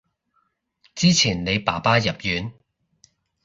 [0.95, 2.51] 之前你爸爸入院